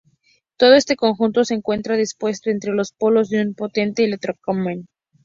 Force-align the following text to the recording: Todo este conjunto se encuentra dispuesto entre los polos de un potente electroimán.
Todo 0.57 0.73
este 0.73 0.95
conjunto 0.95 1.45
se 1.45 1.53
encuentra 1.53 1.95
dispuesto 1.95 2.49
entre 2.49 2.71
los 2.71 2.91
polos 2.91 3.29
de 3.29 3.39
un 3.39 3.53
potente 3.53 4.03
electroimán. 4.03 4.87